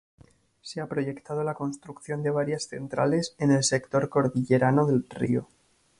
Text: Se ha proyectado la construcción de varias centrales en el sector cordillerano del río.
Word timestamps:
Se 0.63 0.81
ha 0.81 0.87
proyectado 0.87 1.43
la 1.43 1.53
construcción 1.53 2.23
de 2.23 2.31
varias 2.31 2.63
centrales 2.63 3.35
en 3.37 3.51
el 3.51 3.63
sector 3.63 4.09
cordillerano 4.09 4.87
del 4.87 5.07
río. 5.07 5.47